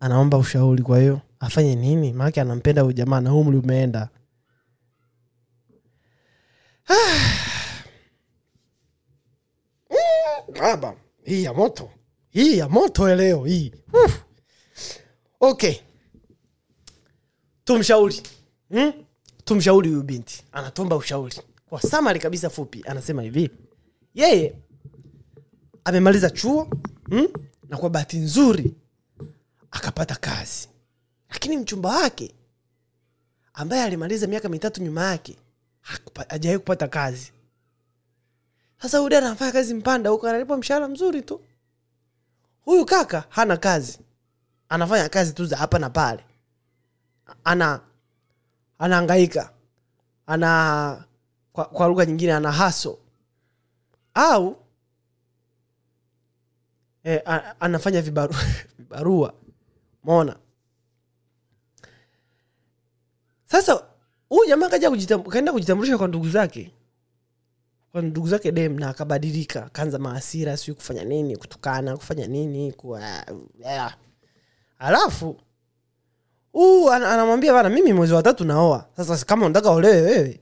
[0.00, 2.12] Anaomba ushauri kwa hiyo afanye nini?
[2.12, 4.08] Maake anampenda huyu jamaa na umri umeenda
[10.60, 11.90] baba hii ya moto.
[12.30, 13.72] Hii ya moto leo hii.
[14.04, 14.18] Uf.
[15.40, 15.74] okay.
[17.64, 18.22] Tumshauri.
[18.70, 18.92] Hmm?
[19.44, 20.44] tumshauri huyu binti.
[20.52, 21.36] Anatomba ushauri.
[21.68, 23.50] Kwa samari kabisa fupi anasema hivi.
[24.14, 24.54] Yeye
[25.84, 26.68] amemaliza chuo
[27.10, 27.28] hmm?
[27.68, 28.74] na kwa bahati nzuri
[29.70, 30.68] akapata kazi.
[31.30, 32.34] Lakini mchumba wake
[33.54, 35.36] ambaye alimaliza miaka mitatu nyuma yake
[36.28, 37.32] hajawai kupata kazi
[38.82, 41.40] sasa huyu dada anafanya kazi mpanda huko analipa mshahara mzuri tu.
[42.64, 43.98] Huyu kaka hana kazi.
[44.68, 46.24] Anafanya kazi tu za hapa na pale.
[47.44, 47.80] Ana
[48.78, 49.50] anaangaika
[50.26, 51.04] ana
[51.52, 52.98] kwa, kwa lugha nyingine ana haso
[54.14, 54.56] au
[57.04, 57.16] e,
[57.60, 58.38] anafanya vibarua,
[58.78, 59.34] vibarua.
[60.04, 60.36] Mona
[63.44, 63.84] sasa
[64.28, 64.90] huyu jamaa kaja
[65.30, 66.72] kaenda kujitambulisha kwa ndugu zake
[67.96, 73.00] kwa ndugu zake dem na akabadilika kaanza maasira siu kufanya nini kutukana kufanya nini kuwa
[73.58, 73.96] yeah.
[74.78, 75.36] alafu
[76.52, 78.86] huu an, anamwambia bana mimi mwezi wa tatu naoa.
[78.96, 80.40] Sasa kama unataka olewe wewe?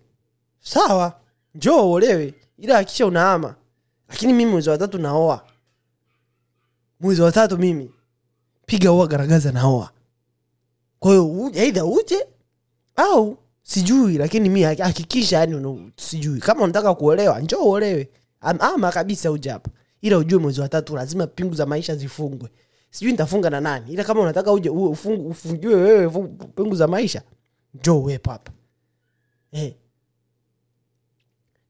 [0.60, 1.20] Sawa
[1.54, 3.54] njoo uolewe ila akisha unaama.
[4.08, 5.44] Lakini mimi mwezi wa tatu naoa.
[7.00, 7.90] Mwezi wa tatu mimi
[8.66, 9.90] piga ua garagaza naoa.
[10.98, 12.26] Kwahiyo aidha uje
[12.96, 16.40] au sijui lakini mi haki- hakikisha yani sijui.
[16.40, 18.10] Kama unataka kuolewa njoo uolewe.
[18.40, 19.56] Am- ama kabisa uje
[20.00, 22.50] ila ujue mwezi wa tatu lazima pingu za maisha zifungwe.
[22.90, 23.92] Sijui nitafunga na nani.
[23.92, 27.22] Ila kama unataka uje ufungiwe wewe pingu za maisha
[27.74, 28.52] njoo uwepo hapa.
[29.52, 29.74] Eh.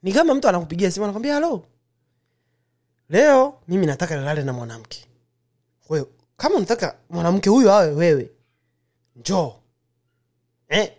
[0.03, 1.65] ni kama mtu anakupigia simu anakwambia halo.
[3.09, 5.05] Leo mimi nataka nilale na mwanamke.
[5.87, 8.31] Kwahiyo kama unataka mwanamke huyo awe wewe
[9.17, 9.53] njoo.
[10.69, 10.93] Eh.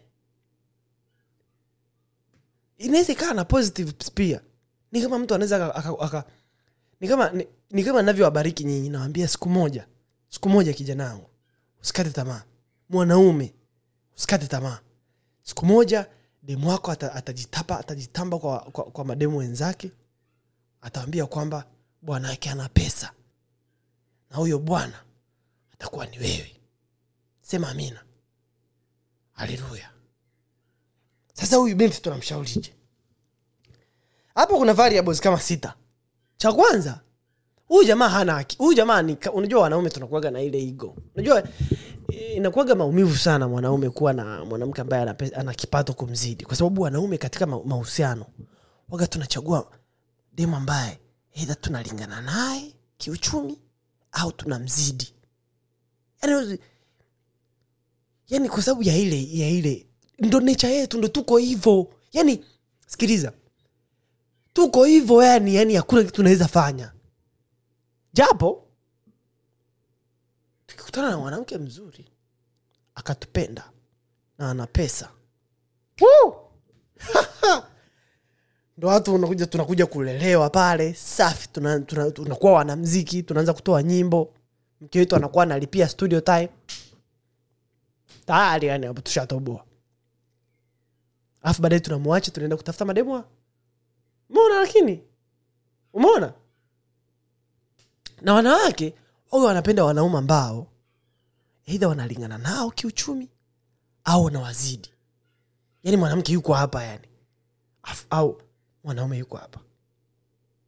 [2.77, 4.41] Inaweza ikawa na positive pia.
[4.91, 5.83] Ni kama mtu anaweza
[7.71, 9.87] ni kama navyowabariki nyinyi nawambia siku moja
[10.29, 11.29] siku moja kijana wangu
[11.81, 12.43] usikate tamaa.
[12.89, 13.53] Mwanaume
[14.17, 14.79] usikate tamaa.
[15.43, 16.07] Siku moja
[16.43, 19.91] demu wako atajitapa atajitamba kwa, kwa, kwa mademu wenzake
[20.81, 21.65] atawambia kwamba
[22.01, 23.11] bwana wake ana pesa
[24.29, 25.03] na huyo bwana
[25.73, 26.55] atakuwa ni wewe.
[27.41, 28.03] Sema amina.
[29.33, 29.89] Haleluya
[31.35, 32.73] sasa huyu binti tunamshaurije
[34.35, 35.73] hapo kuna variables kama sita.
[36.37, 37.01] Cha kwanza
[37.67, 38.57] huyu jamaa hana haki.
[38.57, 40.95] Huyu jamaa ni unajua wanaume tunakuaga na ile ego.
[41.15, 41.43] Unajua
[42.09, 46.45] eh, inakuaga maumivu sana mwanaume kuwa na mwanamke ambaye ana, ana kipato kumzidi.
[46.45, 48.25] Kwa sababu wanaume katika mahusiano
[48.89, 49.71] waga tunachagua
[50.33, 50.99] demu ambaye
[51.33, 53.59] eidha tunalingana naye kiuchumi
[54.11, 55.13] au tunamzidi.
[56.23, 56.59] Yani,
[58.27, 59.87] yani kwa sababu ya ile ya ile
[60.19, 61.93] ndo nature yetu ndo tuko hivo.
[62.13, 62.45] Yani
[62.87, 63.33] sikiliza.
[64.53, 66.91] Tuko hivo yani yani hakuna kitu tunaweza fanya.
[68.13, 68.67] Japo
[70.65, 72.05] tukikutana na mwanamke mzuri
[72.95, 73.71] akatupenda
[74.37, 75.09] na ana pesa.
[78.77, 84.33] Ndo watu unakuja tunakuja kulelewa pale safi tunakuwa tuna, tuna wanamziki tunaanza kutoa nyimbo.
[84.81, 86.49] Mke wetu anakuwa analipia studio time.
[88.25, 89.65] Tayari yani hapo tushatoboa
[91.45, 93.27] alafu baadaye tunamwacha tunaenda kutafuta mademwa.
[94.29, 95.03] Mona lakini?
[95.93, 96.33] Umeona?
[98.21, 98.93] Na wanawake
[99.31, 100.67] wawe wanapenda wanaume ambao
[101.65, 103.29] eidha wanalingana nao kiuchumi
[104.03, 104.89] au wanawazidi.
[105.83, 107.07] Yaani mwanamke yuko hapa yani.
[107.83, 108.41] Afu- au
[108.83, 109.59] mwanaume yuko hapa.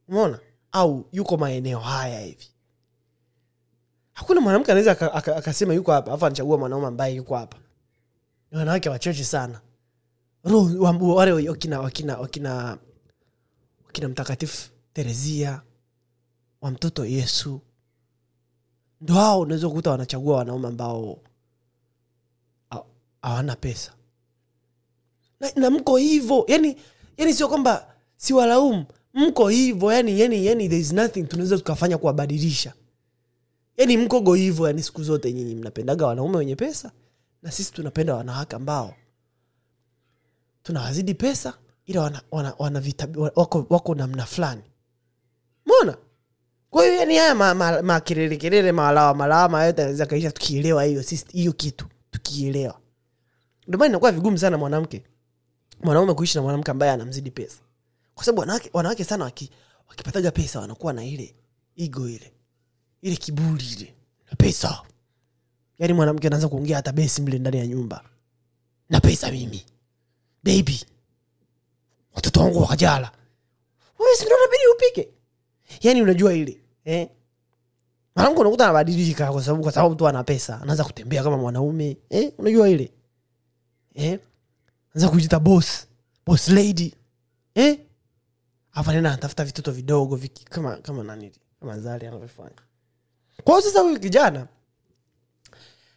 [0.07, 0.39] Umeona?
[0.71, 2.47] Au yuko maeneo haya hivi.
[4.13, 7.57] Hakuna mwanamke anaweza aka- aka- akasema yuko hapa afu anachagua mwanaume ambaye yuko hapa.
[8.51, 9.61] Ni wanawake wachache sana
[10.47, 10.83] Roho
[11.47, 12.77] wakina wakina wakina
[13.85, 15.61] wakina mtakatifu terezia
[16.61, 17.61] wa mtoto yesu.
[19.01, 21.19] Ndo hao unaweza kukuta wanachagua wanaume ambao
[23.21, 23.93] hawana pesa.
[25.39, 26.77] Na, na mko hivo yani
[27.17, 32.73] yani sio kwamba siwalaumu mko hivo yani yani yani there is nothing tunaweza tukafanya kuwabadilisha.
[33.77, 36.91] Yani mkogo hivo yani siku zote nyinyi mnapendaga wanaume wenye pesa
[37.41, 38.95] na sisi tunapenda wanawake ambao
[40.67, 41.53] tunawazidi pesa
[41.85, 44.61] ila wana, wana, wana vita, wako, wako namna fulani.
[45.65, 45.97] Mona
[46.69, 47.35] kwa hiyo yani haya
[47.83, 52.79] makelele ma, ma malawa malawama yote anaweza kaisha tukielewa hiyo hiyo kitu tukielewa.
[53.67, 55.03] Ndio inakuwa vigumu sana mwanamke
[55.83, 57.57] mwanaume kuishi na mwanamke ambaye anamzidi pesa.
[58.15, 59.51] Kwa sababu wanawake, wanawake sana waki,
[59.89, 61.35] wakipataga pesa wanakuwa na ile
[61.75, 62.33] igo ile
[63.01, 63.95] ile kiburi ile
[64.31, 64.81] na pesa.
[65.79, 68.03] Yaani mwanamke anaanza kuongea hata besi mle ndani ya nyumba
[68.89, 69.65] na pesa mimi
[70.47, 70.85] baby
[72.15, 73.11] watoto wangu wakajala
[73.99, 74.25] wewe si
[74.75, 75.09] upike
[75.81, 77.09] yani unajua ile eh?
[78.15, 82.31] mwanamke unakuta anabadilika kwa sababu kwa sababu mtu ana pesa anaanza kutembea kama mwanaume eh?
[82.37, 82.91] unajua ile
[83.93, 84.19] eh?
[84.95, 85.87] anaanza kujita boss
[86.25, 86.95] boss lady
[87.55, 87.79] eh?
[88.71, 92.61] afu nena anatafuta vitoto vidogo viki, kama kama nani kama zali anavyofanya
[93.43, 94.47] kwa hiyo sasa huyu kijana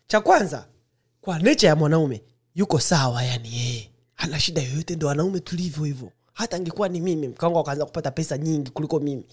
[0.07, 0.67] cha kwanza
[1.21, 2.23] kwa nature ya mwanaume
[2.55, 6.11] yuko sawa yani yeye hana shida yoyote ndo wanaume tulivyo hivyo.
[6.33, 9.25] Hata angekuwa ni mimi mkangu akaanza kupata pesa nyingi kuliko mimi.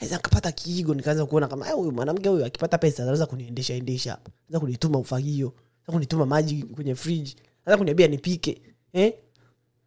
[0.00, 4.10] Naweza nikapata kiigo nikaanza kuona kama "Eh, huyu mwanamke huyu akipata pesa anaweza kuniendesha endesha
[4.10, 4.30] hapa.
[4.48, 8.62] Anaweza kunituma ufagio anaweza kunituma maji kwenye friji anaweza kuniambia nipike
[8.92, 9.12] eh?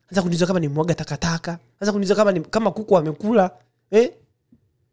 [0.01, 3.51] anaweza kuniuliza kama nimwaga takataka anaweza kuniuliza kama ni, kama kuku amekula
[3.91, 4.13] eh?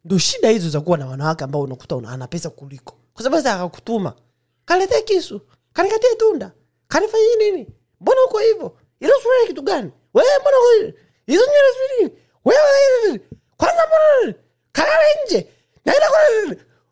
[0.04, 2.96] ndo shida hizo za kuwa na wanawake ambao unakuta una, ana pesa kuliko.
[3.14, 4.14] Kwa sababu sasa akakutuma
[4.64, 5.40] kaletee kisu
[5.72, 6.52] kanikatie tunda
[6.88, 7.66] kanifanyii nini?
[8.00, 9.90] Mbona uko hivyo ilo suala kitu gani?
[10.14, 10.56] Wewe mbona
[11.26, 13.20] hizo nywele sijui wewe
[13.56, 14.34] kwanza mbona
[14.72, 15.46] kalala nje.
[15.84, 16.18] Naenda kwa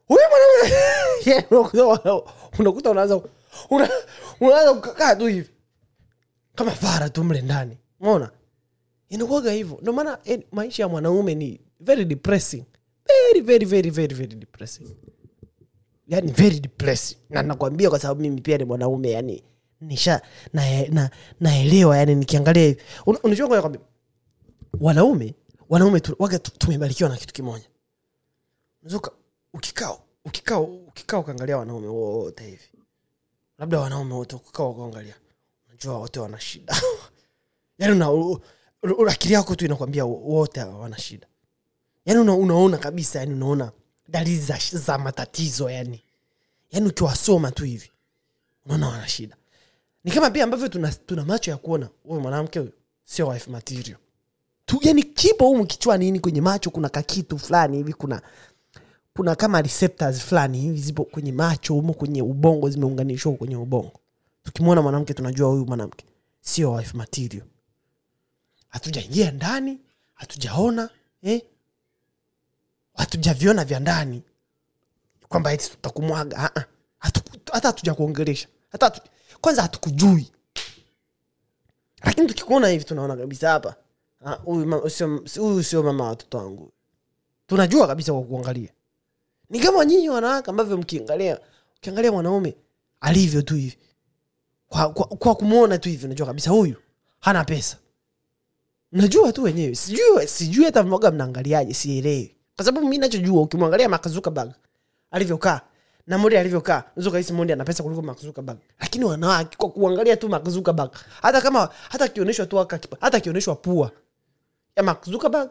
[0.06, 0.76] huyu mwanaume
[1.26, 1.44] Yeah,
[2.58, 3.20] unakuta- unaanza
[3.70, 3.90] una-
[4.40, 5.50] unaanza kukaa tu hivi.
[6.54, 7.78] Kama fara tu mle ndani.
[8.00, 8.30] Umeona?
[9.08, 9.78] inakuwaga hivyo.
[9.80, 12.64] Ndio maana eh, maisha ya mwanaume ni very depressing.
[13.06, 14.86] Very very very very very depressing.
[16.08, 17.16] Yani very depressing.
[17.30, 19.44] Na nakwambia kwa sababu mimi pia ni mwanaume yani
[19.80, 21.10] nisha naelewa na,
[21.90, 22.82] na yani nikiangalia hivi.
[23.06, 23.80] Un- unajua nikwambie,
[24.80, 25.34] wanaume
[25.68, 27.64] wanaume waga tumebarikiwa na kitu kimoja.
[28.82, 29.12] Unaweza uka-
[29.54, 32.70] ukikaa ukikaa ukikaa ukaangalia wanaume wote hivi.
[33.58, 35.14] Labda wanaume wote ukikaa ukaangalia
[35.68, 36.76] unajua wote wana shida.
[37.78, 41.26] Yani una, akili yako tu inakwambia wote wana shida.
[42.04, 43.72] Yani una, unaona kabisa yani unaona
[44.08, 46.04] dalili za, za matatizo yani.
[46.70, 47.90] Yani ukiwasoma tu hivi
[48.66, 49.36] unaona wana shida
[50.04, 52.72] ni kama pia ambavyo tuna, tuna macho ya kuona huyu mwanamke huyu
[53.04, 53.96] sio wife material.
[54.66, 58.22] Tu yani kipo humu kichwani ini kwenye macho kuna kakitu fulani hivi kuna
[59.16, 63.92] kuna kama receptors fulani hivi zipo kwenye macho humo kwenye ubongo zimeunganishwa kwenye ubongo.
[64.42, 66.04] Tukimwona mwanamke tunajua huyu mwanamke
[66.40, 67.46] sio wife material.
[68.68, 69.78] Hatujaingia ndani
[70.14, 70.90] hatujaona
[71.22, 71.42] eh?
[72.94, 74.22] hatujaviona vya ndani.
[75.28, 76.64] Kwamba eti tutakumwaga Ah, ah.
[77.52, 78.48] Hata hatujakuongelesha.
[78.68, 79.00] Hata hatu,
[79.40, 80.32] kwanza hatukujui.
[82.04, 83.74] Lakini tukikuona hivi tunaona kabisa hapa.
[84.24, 86.72] Ah, huyu sio- mama watoto wangu.
[87.46, 88.68] Tunajua kabisa kwa kuangalia.
[89.50, 91.38] Ni kama nyinyi wanawake ambavyo mkiangalia
[91.76, 92.54] ukiangalia mwanaume
[93.00, 93.78] alivyo tu hivi.
[94.68, 96.74] Kwa, kwa, kwa kumwona tu hivi unajua kabisa huyu
[97.20, 97.76] hana pesa.
[98.92, 99.74] Najua tu wenyewe.
[99.74, 102.36] Sijui sijui hata mwaga mnaangaliaje sielewi.
[102.56, 104.50] Kwa sababu mi nachojua ukimwangalia makazuka bag
[105.10, 105.60] alivyokaa
[106.10, 108.58] na Mondi alivyokaa unaweza kahisi Mondi ana pesa kuliko Mark Zuckerberg.
[108.80, 110.90] Lakini wanawake kwa kuangalia tu Mark Zuckerberg
[111.22, 113.90] hata kama hata akionyeshwa tu aka- hata akionyeshwa pua
[114.76, 115.50] ya Mark Zuckerberg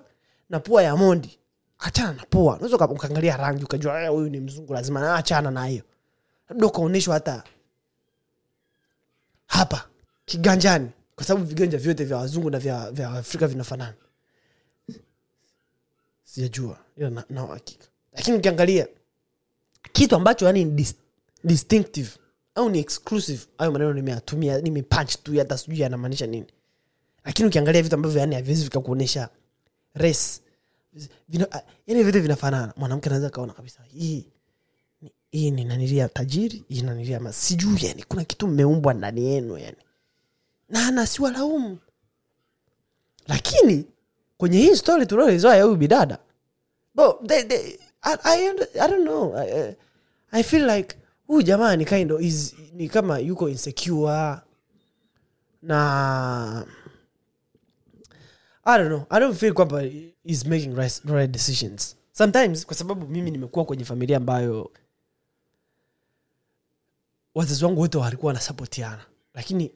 [0.50, 1.40] na pua ya Mondi
[1.80, 2.54] achana na pua.
[2.56, 5.84] Unaweza ukaangalia rangi ukajua "Eh, huyu ni mzungu lazima na achana na hiyo.
[6.50, 7.44] Labda ukaonyeshwa hata
[9.48, 9.86] hapa
[10.26, 13.94] kiganjani kwa sababu viganja vyote vya wazungu na vya, vya afrika vinafanana.
[16.24, 17.86] Sijajua ila na, na uhakika.
[18.14, 18.88] Lakini ukiangalia
[19.92, 20.96] kitu ambacho yani dis,
[21.44, 22.10] distinctive
[22.56, 23.46] au ni exclusive.
[23.58, 26.48] Hayo maneno nimeatumia nimepunch tu hata sijui yanamaanisha nini.
[27.26, 29.30] Lakini ukiangalia vitu ambavyo yani haviwezi vikakuonyesha
[29.94, 30.42] race
[31.88, 32.74] yani vitu vinafanana.
[32.78, 34.26] Mwanamke anaweza kaona kabisa hii
[35.32, 39.78] hii ni nanilia tajiri hii nanilia ma sijui yani kuna kitu mmeumbwa ndani yenu yani.
[40.70, 41.78] Na nasiwalaumu
[43.28, 43.86] lakini
[44.38, 46.20] kwenye hii story tulioizoa ya huyu bidada
[46.96, 49.36] bo they, they, I, I, I don't know.
[49.38, 49.76] I,
[50.32, 50.96] I feel like
[51.28, 54.38] huyu jamaa ni kind of is, ni kama yuko insecure.
[55.62, 56.66] Na
[58.66, 59.06] I don't know.
[59.10, 59.84] I don't feel kwamba
[60.24, 61.96] is making right, right decisions.
[62.12, 64.72] Sometimes kwa sababu mimi nimekuwa kwenye familia ambayo
[67.36, 69.06] wazazi wangu wote walikuwa wanasapotiana.
[69.34, 69.72] Lakini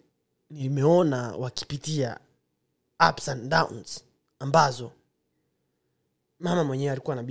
[0.50, 2.20] nimeona wakipitia
[3.10, 4.04] ups and downs
[4.40, 4.92] ambazo
[6.44, 7.26] mama mwenyewe alikuwa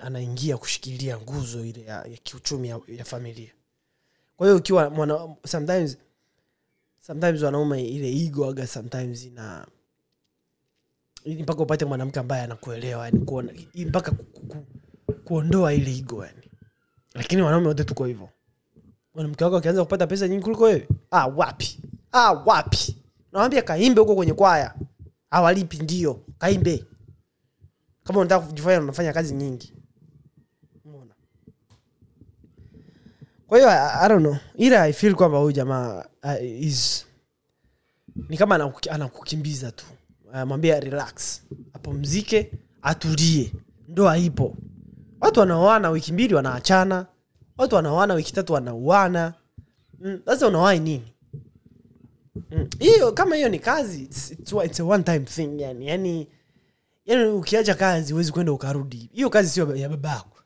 [0.00, 3.50] anaingia kushikilia nguzo ile ya, ya kiuchumi ya, ya familia.
[4.36, 5.98] Kwa hiyo ukiwa mwana sometimes
[7.06, 9.66] sometimes wanaume ile ego aga sometimes ina
[11.26, 14.46] mpaka upate mwanamke ambaye anakuelewa yani kuona mpaka ku, ku,
[15.06, 16.50] ku, kuondoa ile ego yani.
[17.14, 18.28] Lakini wanaume wote tuko hivyo.
[19.14, 21.80] Mwanamke wako akianza kupata pesa nyingi kuliko wewe ah wapi?
[22.12, 22.96] Ah wapi?
[23.32, 24.74] Nawambia kaimbe huko kwenye kwaya.
[25.30, 26.84] Awalipi ndio kaimbe
[28.08, 29.72] kama unataka kujifanya unafanya kazi nyingi.
[33.46, 34.36] Kwa hiyo I, don't know.
[34.56, 37.06] Ila i feel kwamba huyu jamaa uh, is
[38.28, 39.84] ni kama anakukimbiza tu.
[40.24, 40.42] Uh,
[40.80, 41.42] relax.
[41.72, 43.52] Apumzike atulie.
[43.88, 44.56] Ndoa ipo
[45.20, 47.06] watu wanaoana wiki mbili wanaachana.
[47.58, 49.34] Watu wanaoana wiki tatu wanauana.
[50.00, 51.12] Mm, unawai nini?
[52.50, 54.30] Mm, hiyo kama hiyo ni kazi it's,
[54.64, 56.28] it's a one time thing yani yani
[57.08, 59.10] yani ukiacha kazi huwezi kwenda ukarudi.
[59.12, 60.38] Hiyo kazi sio ya babako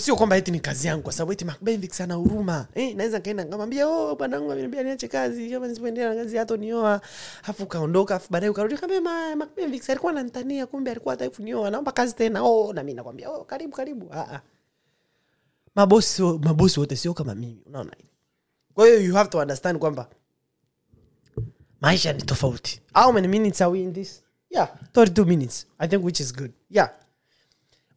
[0.00, 2.66] sio kwamba eti ni kazi yangu kwa sababu eti Macbenvix ana huruma.
[2.74, 5.50] Eh, naweza nikaenda nikamwambia oh bwanangu ameniambia niache kazi.
[5.50, 7.00] Kama nisipoendelea na kazi hata nioa
[7.42, 8.76] afu kaondoka afu baadaye ukarudi.
[8.76, 12.42] Kama ma Macbenvix alikuwa ananitania kumbe alikuwa hataki nioa, naomba kazi tena.
[12.42, 14.08] Oh na nakwambia oh karibu karibu.
[14.12, 14.40] Ah ah.
[15.74, 17.62] Mabosi mabosi wote sio kama mimi.
[17.66, 17.90] Unaona
[18.74, 20.08] kwa hiyo you have to understand kwamba
[21.80, 22.80] maisha ni tofauti.
[22.94, 24.19] How many minutes are this
[24.50, 24.68] yeah.
[24.92, 25.66] 32 minutes.
[25.78, 26.52] I think which is good.
[26.70, 26.90] Yeah.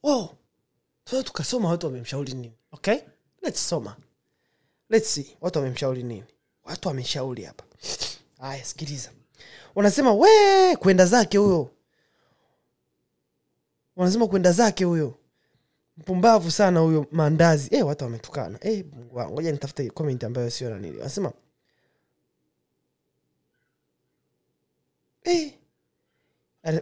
[0.03, 0.29] Oh
[1.03, 2.53] tuaa tukasoma watu wamemshauri nini?
[2.71, 2.97] Okay?
[3.41, 3.97] Let's soma.
[4.89, 5.37] Let's see.
[5.41, 6.23] Watu wamemshauri nini?
[6.63, 7.63] Watu wameshauri hapa.
[8.39, 9.11] Aya, sikiliza.
[9.75, 11.71] Wanasema we kwenda zake huyo.
[13.95, 15.17] Wanasema kwenda zake huyo.
[15.97, 17.75] Mpumbavu sana huyo mandazi.
[17.75, 18.59] eh watu wametukana.
[18.61, 21.33] Eh mungu wangu ngoja nitafute comment ambayo sio nanili wanasema
[25.23, 25.53] eh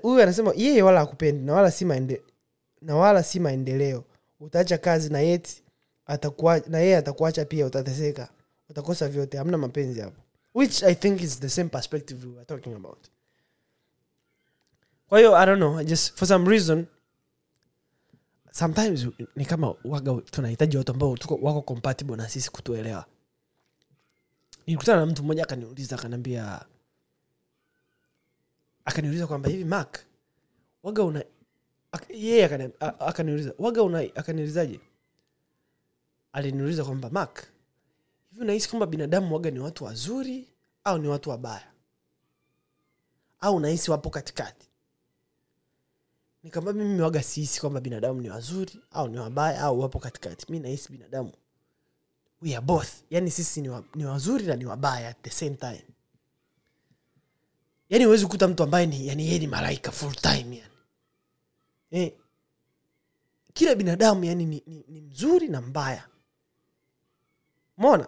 [0.01, 2.21] huyu anasema yeye wala akupendi na wala si maende,
[2.81, 4.03] na wala si maendeleo.
[4.39, 5.63] Utaacha kazi na yeti
[6.05, 8.29] atakuwa na yeye atakuacha pia utateseka.
[8.69, 10.21] Utakosa vyote hamna mapenzi hapo.
[10.55, 13.07] Which i think is the same perspective we were talking about.
[15.09, 16.85] Kwa hiyo i don't know just for some reason
[18.51, 23.05] sometimes ni kama waga tunahitaji watu ambao wako compatible na sisi kutuelewa.
[24.67, 26.65] Nilikutana na mtu mmoja akaniuliza akaniambia
[28.85, 29.99] akaniuliza kwamba hivi mak
[30.83, 31.23] waga una
[32.09, 32.45] yeye
[32.99, 34.79] akaniuliza waga una akaniulizaje?
[36.33, 37.47] Aliniuliza kwamba mak
[38.29, 40.47] hivi unahisi kwamba binadamu waga ni watu wazuri
[40.83, 41.71] au ni watu wabaya?
[43.39, 44.67] Au unahisi wapo katikati?
[46.43, 50.51] Nikamwambia mimi waga sihisi kwamba binadamu ni wazuri au ni wabaya au wapo katikati.
[50.51, 51.31] Mi nahisi binadamu
[52.41, 52.89] we are both.
[53.09, 55.83] Yani sisi ni, wa, ni wazuri na ni wabaya at the same time
[57.91, 60.71] yani huwezi kukuta mtu ambaye ni yani yeye ni malaika full time yani
[61.91, 62.13] eh,
[63.53, 66.07] kila binadamu yani ni, ni, ni mzuri na mbaya.
[67.77, 68.07] Mona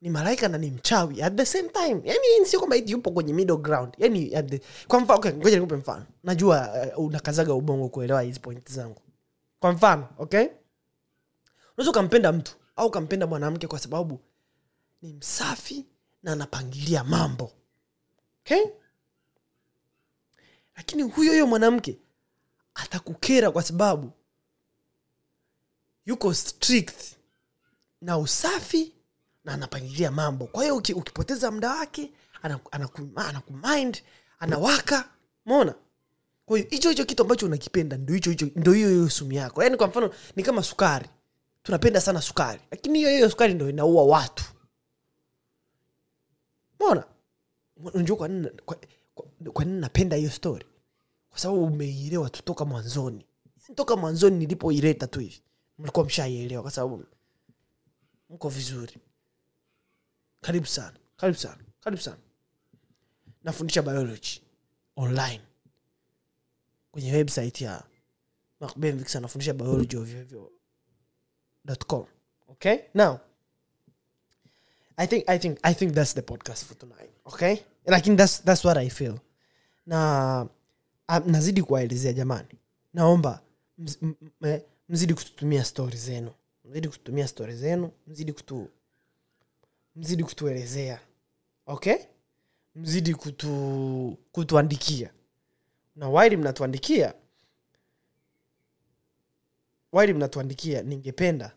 [0.00, 2.00] ni malaika na ni mchawi at the same time.
[2.04, 3.94] Yani sio kwamba eti yupo kwenye middle ground.
[3.98, 6.06] Yani the, kwa mfano okay, ngoja nikupe mfano.
[6.24, 9.02] Najua uh, unakazaga ubongo kuelewa hizi point zangu.
[9.60, 10.46] Kwa mfano okay?
[11.76, 14.20] Unaweza ukampenda mtu au ukampenda mwanamke kwa sababu
[15.02, 15.86] ni msafi
[16.22, 17.52] na anapangilia mambo.
[18.44, 18.66] Okay
[20.76, 21.98] lakini huyo huyo mwanamke
[22.74, 24.12] atakukera kwa sababu
[26.06, 27.16] yuko strict
[28.00, 28.92] na usafi
[29.44, 30.46] na anapangilia mambo.
[30.46, 32.12] Kwa hiyo uki- ukipoteza muda wake
[32.42, 34.02] anaku- anaku- anakumind
[34.38, 35.08] anawaka.
[35.46, 35.74] Mona
[36.46, 39.62] kwa hiyo hicho hicho kitu ambacho unakipenda ndo hicho ndo hiyo hiyo sumu yako.
[39.62, 41.08] Yaani kwa mfano ni kama sukari.
[41.62, 42.60] Tunapenda sana sukari.
[42.70, 44.44] Lakini hiyo hiyo sukari ndo inaua watu.
[46.80, 47.04] Mona
[47.76, 48.48] unajua kwa nini
[49.52, 50.66] kwa, nini napenda hiyo story?
[51.30, 53.26] Kwa sababu umeielewa tu toka mwanzoni.
[53.74, 55.42] Toka mwanzoni nilipoileta tu hivi.
[55.78, 57.04] Mlikuwa mshaielewa kwa sababu
[58.30, 58.96] mko vizuri.
[60.40, 62.16] Karibu sana karibu sana karibu sana.
[63.44, 64.40] Nafundisha biology
[64.96, 65.42] online.
[66.90, 67.84] Kwenye website ya
[68.60, 70.52] macbenvix anafundisha biology ovyovyo
[71.86, 72.06] com.
[72.48, 72.78] Okay?
[72.94, 73.18] Now
[74.96, 77.56] i think i think i think that's the podcast for tonight okay?
[77.86, 79.18] Lakini that's, that's what i feel.
[79.86, 80.48] Na
[81.08, 82.48] um, nazidi kuwaelezea jamani.
[82.94, 83.40] Naomba
[84.02, 84.14] m,
[84.88, 86.30] mzidi kututumia stori zenu.
[86.64, 88.68] Mzidi kututumia stori zenu mzidi kutu
[89.96, 91.00] mzidi kutuelezea
[91.66, 91.96] okay?
[92.74, 95.10] Mzidi kutu kutuandikia.
[95.96, 97.14] Na waili mnatuandikia
[99.92, 101.52] waili mnatuandikia ningependa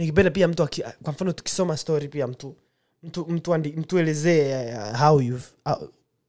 [0.00, 0.68] ningependa pia mtu
[1.02, 2.56] kwa mfano tukisoma story pia mtu
[3.02, 5.88] mtu mtu andi, mtuelezee uh, how you've uh,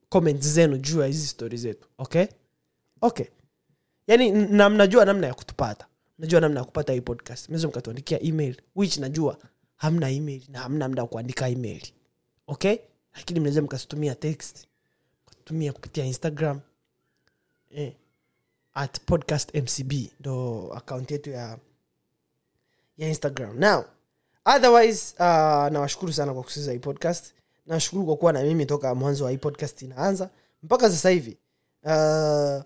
[0.09, 2.25] comments zenu juu ya hizi story zetu okay?
[3.01, 3.25] Okay.
[4.07, 5.87] Yani na mnajua namna ya kutupata.
[6.19, 7.49] Najua namna ya kupata hii podcast.
[7.49, 9.37] Mnaweza mkatuandikia email which najua
[9.75, 11.81] hamna email na hamna mda kuandika email
[12.47, 12.77] okay?
[13.15, 14.65] Lakini mnaweza mkatutumia text
[15.25, 16.59] mkatutumia kupitia instagram
[17.69, 17.93] eh,
[18.73, 21.57] at podcast mcb ndo akaunti yetu ya
[23.01, 23.59] ya instagram.
[23.59, 23.85] Now
[24.45, 25.25] otherwise uh,
[25.71, 27.33] nawashukuru sana kwa kusikiza hii podcast.
[27.65, 30.29] Nashukuru kwa kuwa na mimi toka mwanzo wa hii podcast inaanza.
[30.63, 31.37] Mpaka sasa hivi
[31.83, 32.61] uh,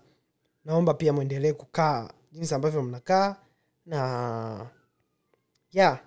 [0.64, 3.36] naomba pia mwendelee kukaa jinsi ambavyo mnakaa
[3.86, 4.66] na
[5.72, 6.00] yeah.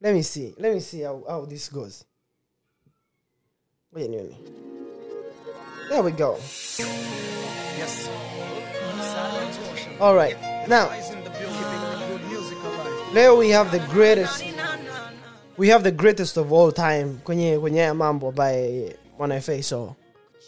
[0.00, 2.04] Let me see let me see how, how this goes.
[3.92, 4.36] Ngoja nione.
[5.88, 6.38] There we go.
[7.78, 8.08] Yes.
[10.00, 10.36] all right.
[10.68, 10.88] Now
[13.14, 14.44] leo we have the greatest
[15.56, 19.94] we have the greatest of all time kwenye kwenye haya mambo ambaye mwana fa so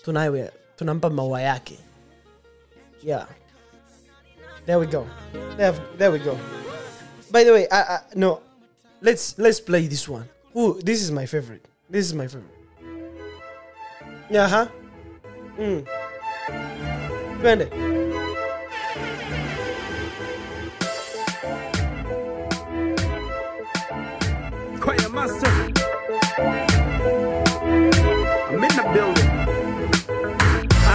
[0.04, 1.78] tunawe tunampa maua yake.
[3.02, 3.26] Yeah.
[4.66, 5.06] There we go.
[5.56, 6.38] There, there we go.
[7.30, 8.40] By the way I, I, no.
[9.00, 10.24] Let's let's play this one.
[10.56, 11.64] Ooh, this is my favorite.
[11.90, 12.54] This is my favorite.
[14.30, 14.66] Yeah huh?
[15.58, 15.86] Mm.
[17.40, 17.68] twende
[25.18, 25.52] master.
[28.52, 29.30] I'm in the building.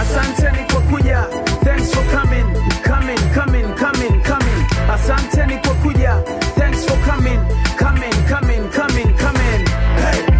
[0.00, 1.26] Asanteni kwa kuja.
[1.64, 2.46] Thanks for coming.
[2.90, 4.60] Coming, coming, coming, coming.
[4.94, 6.12] Asanteni kwa kuja.
[6.58, 7.40] Thanks for coming.
[7.76, 9.66] Coming, coming, coming, coming.
[10.02, 10.34] Hey,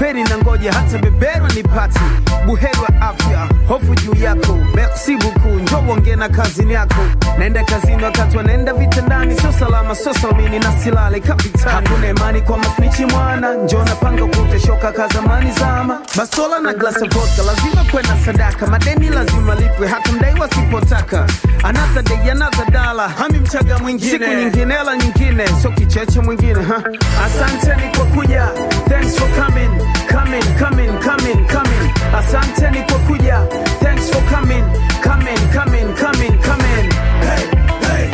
[0.00, 2.00] feri na ngoja hata beberwa nipati.
[2.46, 4.58] Buheri wa afya hofu juu yako.
[4.74, 7.00] Merci beaucoup njo uongee na kazini yako.
[7.38, 9.40] Naenda kazini wakati wanaenda vitandani.
[9.40, 11.88] Sio salama sio salmini na silale kapitani.
[12.10, 13.54] Imani kwa masnichi mwana.
[13.54, 15.98] Njo napanga kuteshoka kazamani zama.
[16.16, 18.66] Bastola na glasa vodka lazima kwenda sadaka.
[18.66, 21.26] Madeni lazima lipwe hata mdai wasipotaka.
[21.62, 24.10] Another day another dala hami mchaga mwingine.
[24.10, 25.46] Siku nyingine hela nyingine.
[25.62, 26.82] Sio kicheche mwingine ha.
[27.26, 28.48] asanteni kwa kuja.
[28.88, 29.70] Thanks for coming
[30.12, 33.46] coming coming coming coming asanteni kwa kuja
[33.80, 34.64] thanks for coming
[35.02, 36.90] coming coming coming coming
[37.20, 37.46] hey,
[37.80, 38.10] hey.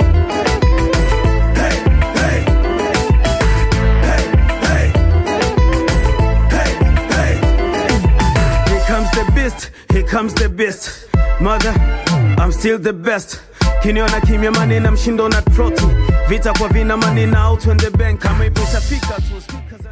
[1.55, 1.76] Hey,
[2.14, 2.44] hey.
[4.07, 4.22] Hey,
[4.62, 4.86] hey.
[6.51, 6.70] Hey,
[7.14, 7.34] hey.
[8.68, 11.07] Here comes the beast, here comes the beast.
[11.40, 11.72] Mother,
[12.38, 13.40] I'm still the best.
[13.82, 15.86] Kiniona kimya manina mshindo na troti.
[16.28, 19.86] Vita kwa vina manina out when the bank kama ipo itafika tu speakers